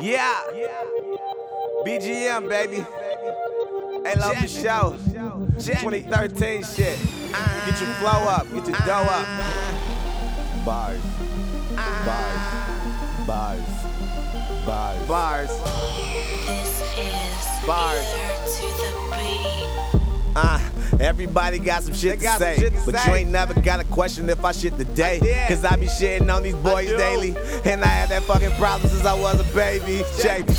Yeah. 0.00 0.40
BGM, 1.84 2.48
baby. 2.48 2.84
Hey, 4.04 4.14
love 4.18 4.36
the 4.40 4.48
show. 4.48 4.96
2013 5.58 6.62
shit. 6.64 6.98
Get 7.66 7.80
your 7.80 7.90
flow 8.00 8.10
up. 8.10 8.46
Get 8.52 8.66
your 8.66 8.78
dough 8.86 9.06
up. 9.08 9.26
Bars. 10.64 11.00
Bars. 12.06 12.40
Bars. 13.26 13.62
Bars. 14.66 15.06
Bars. 15.06 15.50
This 16.46 16.80
is 16.98 17.66
Bars. 17.66 18.06
Ear 20.36 20.69
to 21.00 21.06
the 21.06 21.12
beat. 21.12 21.24
Everybody 21.24 21.58
got 21.58 21.82
some 21.82 21.94
shit, 21.94 22.12
They 22.12 22.16
to, 22.18 22.22
got 22.22 22.38
some 22.38 22.54
say, 22.54 22.60
shit 22.60 22.74
to 22.74 22.80
but 22.86 22.96
say. 23.00 23.10
you 23.10 23.16
ain't 23.16 23.30
never 23.30 23.60
got 23.60 23.80
a 23.80 23.84
question 23.84 24.28
if 24.28 24.44
I 24.44 24.52
shit 24.52 24.76
today. 24.76 25.18
did. 25.20 25.48
Cause 25.48 25.64
I 25.64 25.76
be 25.76 25.86
shitting 25.86 26.34
on 26.34 26.42
these 26.42 26.54
boys 26.56 26.88
daily. 26.88 27.36
And 27.64 27.82
I 27.82 27.88
had 27.88 28.08
that 28.10 28.22
fucking 28.24 28.52
problem 28.52 28.90
since 28.90 29.04
I 29.04 29.14
was 29.18 29.40
a 29.40 29.54
baby. 29.54 30.04
Shady. 30.20 30.52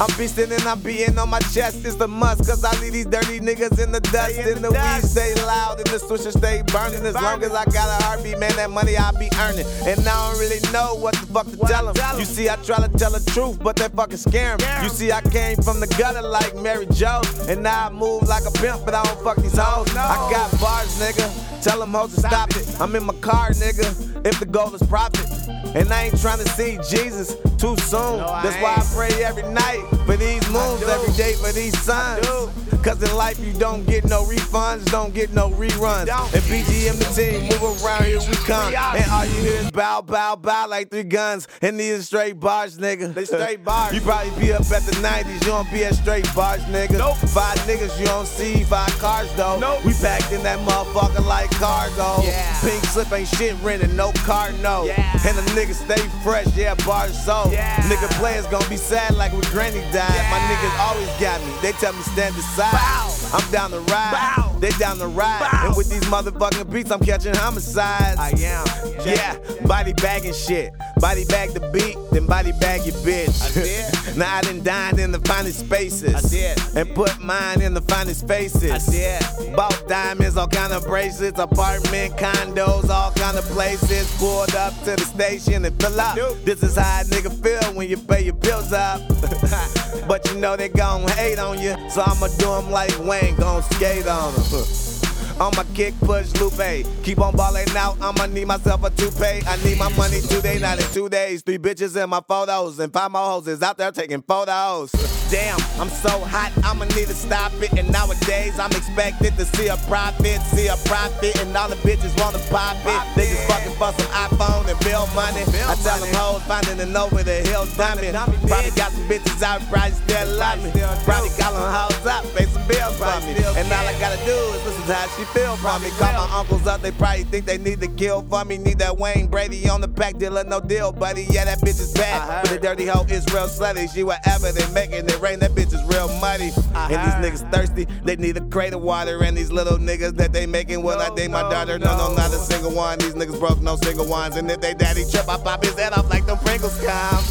I'm 0.00 0.08
beastin' 0.18 0.50
and 0.50 0.66
I'm 0.66 0.80
beating 0.80 1.16
on 1.18 1.28
my 1.30 1.38
chest. 1.54 1.84
It's 1.84 2.00
a 2.00 2.08
must, 2.08 2.44
cause 2.46 2.64
I 2.64 2.72
leave 2.80 2.92
these 2.94 3.06
dirty 3.06 3.38
niggas 3.38 3.78
in 3.82 3.92
the 3.92 4.00
dust. 4.00 4.36
in 4.38 4.48
And 4.48 4.56
the 4.64 4.70
the 4.70 4.72
weed 4.72 5.02
stay 5.08 5.32
loud 5.46 5.78
and 5.78 5.86
the 5.86 5.98
swisher 5.98 6.36
stay 6.36 6.62
burning. 6.66 7.06
As 7.06 7.14
long 7.14 7.42
as 7.44 7.52
I 7.54 7.64
got 7.66 8.00
a 8.00 8.02
heartbeat, 8.04 8.38
man, 8.40 8.56
that 8.56 8.70
money 8.70 8.96
I 8.96 9.12
be 9.12 9.28
earning. 9.38 9.64
And 9.86 10.00
I 10.00 10.30
don't 10.32 10.40
really 10.40 10.58
know 10.72 10.96
what 10.96 11.14
the 11.14 11.26
fuck 11.26 11.46
to 11.46 11.56
What 11.56 11.70
tell 11.70 11.82
to 11.84 11.88
'em. 11.90 11.94
tell 11.94 12.14
'em. 12.14 12.18
You 12.18 12.24
see, 12.26 12.48
I 12.50 12.56
try 12.56 12.78
to 12.84 12.88
tell 12.98 13.12
the 13.12 13.22
truth, 13.30 13.60
but 13.62 13.76
they 13.76 13.88
fucking 13.88 14.16
scare 14.18 14.56
'em. 14.60 14.82
You 14.82 14.88
see, 14.90 15.12
I 15.12 15.20
came 15.20 15.56
from 15.62 15.78
the 15.78 15.86
gutter 15.86 16.22
like 16.22 16.56
Mary 16.56 16.86
Jo. 16.90 17.20
And 17.48 17.62
now 17.62 17.86
I 17.86 17.90
move 17.90 18.24
like 18.28 18.44
a 18.46 18.50
pimp, 18.50 18.84
but 18.84 18.94
I 18.94 19.02
don't 19.04 19.22
fuck 19.22 19.36
these 19.36 19.56
hoes. 19.56 19.94
no. 19.94 20.00
I 20.00 20.16
got 20.30 20.50
bars, 20.60 20.98
nigga. 20.98 21.30
Tell 21.62 21.78
them 21.78 21.94
hoes 21.94 22.14
to 22.14 22.20
stop, 22.20 22.32
Stop 22.32 22.50
it. 22.56 22.68
it. 22.68 22.80
I'm 22.80 22.94
in 22.96 23.04
my 23.04 23.14
car, 23.20 23.50
nigga. 23.50 24.26
If 24.26 24.40
the 24.40 24.46
goal 24.46 24.74
is 24.74 24.82
profit. 24.82 25.24
And 25.48 25.92
I 25.92 26.04
ain't 26.04 26.20
trying 26.20 26.38
to 26.38 26.48
see 26.50 26.78
Jesus 26.88 27.36
too 27.58 27.76
soon. 27.76 28.18
No, 28.18 28.40
That's 28.42 28.60
why 28.62 28.74
I 28.76 28.82
pray 28.94 29.24
every 29.24 29.44
night 29.44 29.82
for 30.06 30.16
these 30.16 30.33
every 30.56 31.12
day 31.14 31.32
for 31.34 31.52
these 31.52 31.72
do. 31.84 32.50
Cause 32.82 33.02
in 33.02 33.16
life 33.16 33.40
you 33.40 33.54
don't 33.54 33.86
get 33.86 34.04
no 34.04 34.24
refunds, 34.24 34.84
don't 34.90 35.14
get 35.14 35.32
no 35.32 35.48
reruns. 35.52 36.06
And 36.34 36.42
BGM 36.42 36.98
the 36.98 37.04
team, 37.16 37.42
move 37.48 37.82
around, 37.82 38.04
here 38.04 38.18
we 38.18 38.36
come. 38.44 38.74
And 38.74 39.10
all 39.10 39.24
you 39.24 39.40
hear 39.40 39.60
is 39.60 39.70
bow, 39.70 40.02
bow, 40.02 40.36
bow 40.36 40.66
like 40.68 40.90
three 40.90 41.02
guns. 41.02 41.48
And 41.62 41.80
these 41.80 42.00
are 42.00 42.02
straight 42.02 42.38
bars, 42.38 42.76
nigga. 42.76 43.14
They 43.14 43.24
straight 43.24 43.64
bars. 43.64 43.94
you 43.94 44.02
probably 44.02 44.38
be 44.38 44.52
up 44.52 44.60
at 44.70 44.82
the 44.82 44.92
90s, 45.00 45.32
you 45.32 45.40
don't 45.40 45.70
be 45.72 45.82
at 45.86 45.94
straight 45.94 46.28
bars, 46.34 46.60
nigga. 46.64 46.98
Nope. 46.98 47.16
Five 47.16 47.56
niggas, 47.60 47.98
you 47.98 48.04
don't 48.04 48.26
see 48.26 48.64
five 48.64 48.92
cars 48.98 49.32
though. 49.34 49.58
Nope. 49.58 49.82
We 49.82 49.94
packed 49.94 50.30
in 50.32 50.42
that 50.42 50.58
motherfucker 50.58 51.24
like 51.24 51.50
cargo. 51.52 52.22
Yeah. 52.22 52.60
Pink 52.60 52.84
slip 52.84 53.10
ain't 53.12 53.28
shit 53.28 53.56
rented, 53.62 53.94
no 53.94 54.12
car, 54.26 54.52
no. 54.60 54.84
Yeah. 54.84 55.10
And 55.26 55.38
the 55.38 55.42
niggas 55.52 55.82
stay 55.86 56.06
fresh, 56.22 56.54
yeah, 56.54 56.74
bars 56.84 57.18
so. 57.24 57.48
Yeah. 57.50 57.76
Nigga 57.88 58.10
players 58.20 58.46
gonna 58.48 58.68
be 58.68 58.76
sad 58.76 59.14
like 59.16 59.32
when 59.32 59.40
granny 59.52 59.80
died. 59.90 60.10
My 60.30 60.36
Yeah. 60.36 60.43
Niggas 60.48 60.78
always 60.80 61.08
got 61.20 61.40
me, 61.40 61.52
they 61.62 61.72
tell 61.72 61.92
me 61.92 62.02
stand 62.02 62.34
aside. 62.36 62.72
Bow. 62.72 63.10
I'm 63.32 63.50
down 63.50 63.70
to 63.70 63.80
ride, 63.80 64.12
Bow. 64.36 64.56
they 64.60 64.70
down 64.70 64.98
to 64.98 65.06
ride. 65.08 65.40
Bow. 65.50 65.66
And 65.68 65.76
with 65.76 65.90
these 65.90 66.04
motherfucking 66.04 66.70
beats, 66.72 66.90
I'm 66.90 67.00
catching 67.00 67.34
homicides. 67.34 68.18
I 68.18 68.30
am. 68.30 68.64
Yeah, 69.04 69.36
body 69.66 69.92
bagging 69.94 70.32
shit. 70.34 70.72
Body 71.04 71.26
bag 71.26 71.50
the 71.50 71.60
beat, 71.68 71.98
then 72.12 72.24
body 72.24 72.52
bag 72.52 72.86
your 72.86 72.94
bitch. 73.04 73.36
I 73.44 73.52
did. 73.52 74.16
now 74.16 74.36
I 74.36 74.40
done 74.40 74.62
dined 74.62 74.98
in 74.98 75.12
the 75.12 75.18
finest 75.18 75.60
spaces. 75.60 76.14
I 76.14 76.26
did. 76.30 76.58
And 76.74 76.94
put 76.94 77.20
mine 77.20 77.60
in 77.60 77.74
the 77.74 77.82
finest 77.82 78.20
spaces. 78.20 78.70
I 78.70 78.90
did. 78.90 79.54
Bought 79.54 79.86
diamonds, 79.86 80.38
all 80.38 80.48
kind 80.48 80.72
of 80.72 80.82
bracelets, 80.86 81.38
apartment, 81.38 82.16
condos, 82.16 82.88
all 82.88 83.10
kind 83.12 83.36
of 83.36 83.44
places. 83.52 84.10
Pulled 84.16 84.54
up 84.54 84.72
to 84.84 84.96
the 84.96 85.04
station 85.04 85.66
and 85.66 85.78
fill 85.78 86.00
up. 86.00 86.16
This 86.42 86.62
is 86.62 86.76
how 86.76 87.02
a 87.02 87.04
nigga 87.04 87.30
feel 87.42 87.74
when 87.74 87.86
you 87.86 87.98
pay 87.98 88.22
your 88.24 88.36
bills 88.36 88.72
up. 88.72 89.02
but 90.08 90.26
you 90.30 90.40
know 90.40 90.56
they 90.56 90.70
gon' 90.70 91.06
hate 91.08 91.38
on 91.38 91.60
you, 91.60 91.76
so 91.90 92.00
I'ma 92.00 92.28
do 92.38 92.50
'em 92.50 92.70
like 92.70 92.98
Wayne, 93.00 93.36
gon' 93.36 93.62
skate 93.64 94.06
on 94.06 94.32
'em. 94.34 94.40
On 95.40 95.50
my 95.56 95.64
kick, 95.74 95.94
push, 96.00 96.32
Lupe. 96.40 96.86
Keep 97.02 97.20
on 97.20 97.34
balling 97.34 97.68
out, 97.76 97.96
I'ma 98.00 98.26
need 98.26 98.46
myself 98.46 98.84
a 98.84 98.90
toupee. 98.90 99.42
I 99.46 99.56
need 99.64 99.78
my 99.78 99.92
money 99.96 100.20
today, 100.20 100.60
not 100.60 100.78
in 100.78 100.86
two 100.92 101.08
days. 101.08 101.42
Three 101.42 101.58
bitches 101.58 102.00
in 102.00 102.08
my 102.08 102.20
photos, 102.28 102.78
and 102.78 102.92
five 102.92 103.10
more 103.10 103.26
hoes 103.26 103.48
is 103.48 103.60
out 103.60 103.76
there 103.76 103.90
taking 103.90 104.22
photos. 104.22 104.92
Damn, 105.30 105.58
I'm 105.80 105.88
so 105.88 106.20
hot, 106.20 106.52
I'ma 106.62 106.84
need 106.94 107.08
to 107.08 107.14
stop 107.14 107.50
it. 107.60 107.72
And 107.72 107.90
nowadays, 107.90 108.60
I'm 108.60 108.70
expected 108.70 109.36
to 109.36 109.44
see 109.44 109.66
a 109.66 109.76
profit, 109.88 110.40
see 110.42 110.68
a 110.68 110.76
profit, 110.84 111.36
and 111.40 111.56
all 111.56 111.68
the 111.68 111.76
bitches 111.76 112.14
wanna 112.22 112.38
pop 112.50 112.76
it. 112.86 113.16
They 113.16 113.26
just 113.26 113.42
fucking 113.48 113.72
for 113.72 113.90
some 113.98 114.12
iPhone 114.14 114.53
bill 114.84 115.06
money. 115.16 115.42
Bill 115.50 115.68
I 115.68 115.74
tell 115.80 115.98
them 115.98 116.12
money. 116.12 116.16
hoes 116.16 116.42
finding 116.44 116.78
an 116.80 116.96
over 116.96 117.22
the 117.22 117.40
hill 117.48 117.66
diamond. 117.76 118.12
dummy, 118.12 118.36
Probably 118.46 118.70
got 118.76 118.92
some 118.92 119.08
bitches 119.08 119.42
out, 119.42 119.60
probably 119.72 119.92
still 119.92 120.28
love 120.38 120.62
me. 120.62 120.70
Probably 121.04 121.30
got 121.40 121.52
them 121.56 121.66
hoes 121.72 122.06
up, 122.06 122.22
pay 122.36 122.46
some 122.46 122.66
bills 122.68 122.96
for 122.98 123.16
me. 123.26 123.32
And 123.58 123.66
all 123.72 123.86
I 123.88 123.94
gotta 123.98 124.20
do 124.24 124.36
is 124.54 124.64
listen 124.64 124.84
to 124.86 124.94
how 124.94 125.08
she 125.16 125.24
feel 125.32 125.56
from 125.56 125.82
me. 125.82 125.90
Call 125.98 126.12
my 126.12 126.38
uncles 126.38 126.66
up, 126.66 126.82
they 126.82 126.92
probably 126.92 127.24
think 127.24 127.46
they 127.46 127.58
need 127.58 127.80
to 127.80 127.88
kill 127.88 128.22
for 128.28 128.44
me. 128.44 128.58
Need 128.58 128.78
that 128.78 128.96
Wayne 128.96 129.26
Brady 129.26 129.68
on 129.68 129.80
the 129.80 129.88
back 129.88 130.18
dealer, 130.18 130.44
no 130.44 130.60
deal, 130.60 130.92
buddy. 130.92 131.24
Yeah, 131.30 131.44
that 131.46 131.58
bitch 131.60 131.80
is 131.80 131.92
bad. 131.92 132.42
But 132.44 132.50
the 132.52 132.58
dirty 132.58 132.86
hoe 132.86 133.04
is 133.08 133.24
real 133.32 133.48
slutty. 133.48 133.92
She 133.92 134.04
whatever 134.04 134.52
they 134.52 134.66
making 134.72 135.06
it 135.08 135.20
rain, 135.20 135.38
that 135.40 135.52
bitch 135.52 135.72
is 135.72 135.82
real 135.84 136.08
muddy. 136.20 136.50
I 136.74 136.92
and 136.92 136.96
heard. 136.96 137.22
these 137.22 137.40
niggas 137.40 137.52
thirsty, 137.52 137.86
they 138.04 138.16
need 138.16 138.36
a 138.36 138.40
crate 138.48 138.72
of 138.74 138.82
water. 138.82 139.22
And 139.22 139.36
these 139.36 139.50
little 139.50 139.78
niggas 139.78 140.16
that 140.16 140.32
they 140.32 140.46
making, 140.46 140.82
well, 140.82 141.00
I 141.00 141.08
No, 141.08 141.16
date 141.16 141.30
my 141.30 141.42
daughter. 141.42 141.78
No, 141.78 141.96
no, 141.96 142.08
no. 142.10 142.16
not 142.16 142.32
a 142.32 142.38
single 142.38 142.72
one. 142.72 142.98
These 142.98 143.14
niggas 143.14 143.38
broke, 143.38 143.60
no 143.60 143.76
single 143.76 144.06
ones. 144.06 144.36
And 144.36 144.50
if 144.50 144.60
they 144.60 144.73
daddy 144.74 145.04
trip, 145.10 145.28
I 145.28 145.36
pop 145.38 145.64
his 145.64 145.74
head 145.78 145.92
off 145.92 146.08
like 146.10 146.26
them 146.26 146.38
Pringles 146.38 146.78
come. 146.80 147.24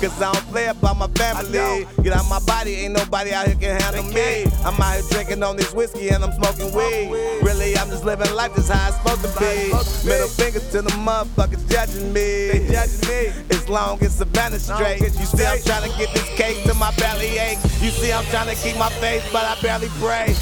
Cause 0.00 0.22
I 0.22 0.32
don't 0.32 0.46
play 0.48 0.66
about 0.66 0.96
my 0.96 1.08
family. 1.08 1.86
Get 2.02 2.12
out 2.12 2.28
my 2.28 2.40
body, 2.40 2.74
ain't 2.74 2.94
nobody 2.94 3.32
out 3.32 3.46
here 3.46 3.56
can 3.56 3.80
handle 3.80 4.04
me. 4.04 4.44
I'm 4.64 4.80
out 4.80 4.94
here 4.94 5.04
drinking 5.10 5.42
on 5.42 5.56
this 5.56 5.72
whiskey 5.74 6.08
and 6.08 6.24
I'm 6.24 6.32
smoking 6.32 6.74
weed. 6.74 7.10
Really, 7.42 7.76
I'm 7.76 7.88
just 7.88 8.04
living 8.04 8.32
life 8.34 8.54
just 8.54 8.70
how 8.70 8.88
it's 8.88 8.96
supposed 8.96 9.22
to 9.22 9.40
be. 9.40 9.70
supposed 9.70 10.00
to 10.00 10.06
be. 10.06 10.12
Middle 10.12 10.28
fingers 10.28 10.70
to 10.72 10.82
the 10.82 10.90
motherfuckers 10.90 11.68
judging 11.70 12.12
me. 12.12 12.48
They 12.52 12.68
judging 12.70 13.08
me. 13.08 13.32
As 13.50 13.68
long 13.68 14.02
as 14.02 14.14
Savannah 14.16 14.58
straight. 14.58 15.00
you 15.00 15.06
You 15.06 15.26
see, 15.26 15.46
I'm 15.46 15.60
trying 15.62 15.90
to 15.90 15.98
get 15.98 16.12
this 16.14 16.28
cake 16.36 16.62
to 16.64 16.74
my 16.74 16.94
belly 16.96 17.38
ache. 17.38 17.58
You 17.80 17.90
see, 17.90 18.12
I'm 18.12 18.24
trying 18.26 18.54
to 18.54 18.60
keep 18.62 18.76
my 18.76 18.90
faith, 19.00 19.28
but 19.32 19.44
I 19.44 19.60
barely 19.60 19.88
pray. 20.00 20.34